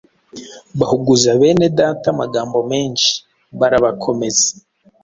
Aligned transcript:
bahuguza 0.79 1.29
bene 1.39 1.67
Data 1.79 2.05
amagambo 2.13 2.57
menshi, 2.71 3.09
barabakomeza. 3.59 4.47